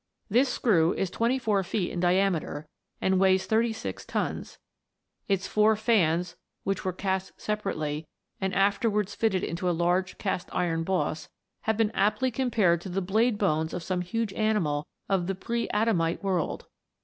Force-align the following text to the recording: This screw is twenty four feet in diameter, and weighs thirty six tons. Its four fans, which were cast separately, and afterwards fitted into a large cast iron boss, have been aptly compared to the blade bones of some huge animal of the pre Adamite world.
This 0.31 0.49
screw 0.49 0.95
is 0.95 1.11
twenty 1.11 1.37
four 1.37 1.61
feet 1.63 1.91
in 1.91 1.99
diameter, 1.99 2.67
and 2.99 3.19
weighs 3.19 3.45
thirty 3.45 3.71
six 3.71 4.03
tons. 4.03 4.57
Its 5.27 5.45
four 5.45 5.75
fans, 5.75 6.35
which 6.63 6.83
were 6.83 6.91
cast 6.91 7.39
separately, 7.39 8.07
and 8.41 8.51
afterwards 8.55 9.13
fitted 9.13 9.43
into 9.43 9.69
a 9.69 9.79
large 9.79 10.17
cast 10.17 10.49
iron 10.53 10.83
boss, 10.83 11.29
have 11.65 11.77
been 11.77 11.91
aptly 11.91 12.31
compared 12.31 12.81
to 12.81 12.89
the 12.89 12.99
blade 12.99 13.37
bones 13.37 13.75
of 13.75 13.83
some 13.83 14.01
huge 14.01 14.33
animal 14.33 14.87
of 15.07 15.27
the 15.27 15.35
pre 15.35 15.69
Adamite 15.69 16.23
world. 16.23 16.65